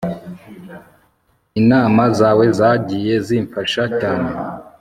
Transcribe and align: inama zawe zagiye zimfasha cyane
inama 1.61 2.03
zawe 2.19 2.45
zagiye 2.57 3.13
zimfasha 3.27 3.83
cyane 3.99 4.31